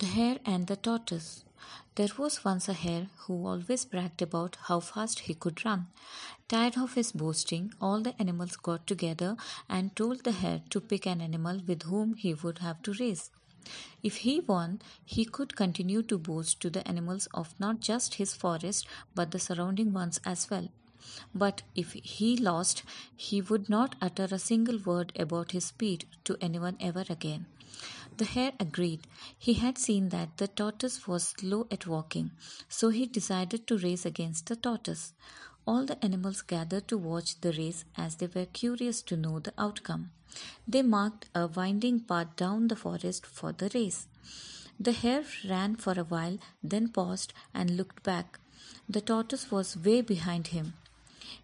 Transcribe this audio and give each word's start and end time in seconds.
The 0.00 0.06
Hare 0.06 0.38
and 0.46 0.66
the 0.66 0.76
Tortoise 0.76 1.44
There 1.96 2.08
was 2.16 2.42
once 2.42 2.70
a 2.70 2.72
hare 2.72 3.10
who 3.18 3.46
always 3.46 3.84
bragged 3.84 4.22
about 4.22 4.56
how 4.62 4.80
fast 4.80 5.18
he 5.18 5.34
could 5.34 5.62
run. 5.62 5.88
Tired 6.48 6.78
of 6.78 6.94
his 6.94 7.12
boasting, 7.12 7.74
all 7.82 8.00
the 8.00 8.18
animals 8.18 8.56
got 8.56 8.86
together 8.86 9.36
and 9.68 9.94
told 9.94 10.24
the 10.24 10.32
hare 10.32 10.62
to 10.70 10.80
pick 10.80 11.04
an 11.04 11.20
animal 11.20 11.60
with 11.66 11.82
whom 11.82 12.14
he 12.14 12.32
would 12.32 12.60
have 12.60 12.80
to 12.84 12.94
race. 12.94 13.30
If 14.02 14.16
he 14.24 14.40
won, 14.40 14.80
he 15.04 15.26
could 15.26 15.54
continue 15.54 16.02
to 16.04 16.16
boast 16.16 16.60
to 16.62 16.70
the 16.70 16.88
animals 16.88 17.28
of 17.34 17.54
not 17.60 17.80
just 17.80 18.14
his 18.14 18.32
forest 18.32 18.86
but 19.14 19.32
the 19.32 19.38
surrounding 19.38 19.92
ones 19.92 20.18
as 20.24 20.48
well. 20.48 20.70
But 21.34 21.62
if 21.74 21.92
he 21.92 22.36
lost, 22.36 22.82
he 23.16 23.40
would 23.40 23.68
not 23.68 23.96
utter 24.00 24.28
a 24.30 24.38
single 24.38 24.78
word 24.78 25.12
about 25.16 25.52
his 25.52 25.66
speed 25.66 26.06
to 26.24 26.36
anyone 26.40 26.76
ever 26.80 27.04
again. 27.08 27.46
The 28.16 28.24
hare 28.24 28.52
agreed. 28.60 29.06
He 29.38 29.54
had 29.54 29.78
seen 29.78 30.10
that 30.10 30.36
the 30.36 30.48
tortoise 30.48 31.06
was 31.06 31.34
slow 31.38 31.66
at 31.70 31.86
walking, 31.86 32.32
so 32.68 32.90
he 32.90 33.06
decided 33.06 33.66
to 33.66 33.78
race 33.78 34.04
against 34.04 34.46
the 34.46 34.56
tortoise. 34.56 35.14
All 35.66 35.86
the 35.86 36.02
animals 36.04 36.42
gathered 36.42 36.88
to 36.88 36.98
watch 36.98 37.40
the 37.40 37.52
race 37.52 37.84
as 37.96 38.16
they 38.16 38.26
were 38.26 38.46
curious 38.46 39.02
to 39.02 39.16
know 39.16 39.38
the 39.38 39.54
outcome. 39.56 40.10
They 40.66 40.82
marked 40.82 41.28
a 41.34 41.46
winding 41.46 42.00
path 42.00 42.36
down 42.36 42.68
the 42.68 42.76
forest 42.76 43.24
for 43.26 43.52
the 43.52 43.70
race. 43.74 44.06
The 44.78 44.92
hare 44.92 45.24
ran 45.48 45.76
for 45.76 45.92
a 45.98 46.04
while, 46.04 46.38
then 46.62 46.88
paused 46.88 47.32
and 47.52 47.76
looked 47.76 48.02
back. 48.02 48.38
The 48.88 49.00
tortoise 49.00 49.50
was 49.50 49.76
way 49.76 50.00
behind 50.00 50.48
him. 50.48 50.74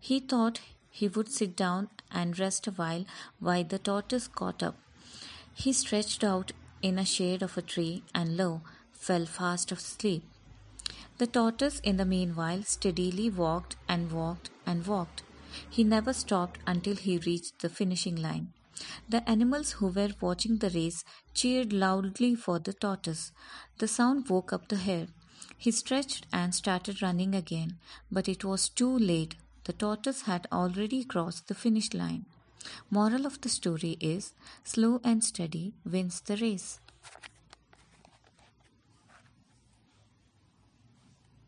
He 0.00 0.20
thought 0.20 0.60
he 0.91 1.09
would 1.09 1.28
sit 1.28 1.56
down 1.56 1.91
and 2.10 2.38
rest 2.38 2.66
a 2.66 2.70
while 2.70 3.04
while 3.38 3.64
the 3.64 3.78
tortoise 3.78 4.28
caught 4.28 4.62
up. 4.62 4.77
He 5.54 5.73
stretched 5.73 6.23
out 6.23 6.52
in 6.82 6.98
a 6.98 7.04
shade 7.04 7.42
of 7.42 7.56
a 7.56 7.62
tree 7.62 8.02
and 8.14 8.37
lo, 8.37 8.62
fell 8.92 9.27
fast 9.27 9.73
asleep. 9.73 10.23
The 11.18 11.27
tortoise, 11.27 11.80
in 11.80 11.96
the 11.96 12.04
meanwhile, 12.04 12.62
steadily 12.62 13.30
walked 13.30 13.76
and 13.88 14.12
walked 14.12 14.51
and 14.66 14.87
walked. 14.87 15.23
He 15.71 15.82
never 15.82 16.12
stopped 16.12 16.60
until 16.66 16.96
he 16.96 17.18
reached 17.18 17.60
the 17.60 17.71
finishing 17.71 18.16
line. 18.16 18.52
The 19.09 19.26
animals 19.28 19.73
who 19.73 19.88
were 19.88 20.10
watching 20.21 20.59
the 20.59 20.68
race 20.71 21.04
cheered 21.32 21.73
loudly 21.73 22.34
for 22.34 22.59
the 22.59 22.74
tortoise. 22.74 23.32
The 23.78 23.88
sound 23.88 24.28
woke 24.28 24.52
up 24.52 24.68
the 24.68 24.76
hare. 24.76 25.09
He 25.56 25.71
stretched 25.71 26.26
and 26.32 26.54
started 26.54 27.01
running 27.01 27.34
again, 27.34 27.78
but 28.12 28.28
it 28.28 28.45
was 28.45 28.68
too 28.68 28.99
late. 28.99 29.37
The 29.66 29.72
tortoise 29.72 30.22
had 30.22 30.46
already 30.52 31.02
crossed 31.02 31.48
the 31.48 31.54
finish 31.54 31.92
line. 31.92 32.26
Moral 32.88 33.26
of 33.26 33.40
the 33.40 33.48
story 33.48 33.96
is 33.98 34.32
slow 34.62 35.00
and 35.02 35.24
steady 35.24 35.74
wins 35.84 36.20
the 36.20 36.36
race. 36.36 36.78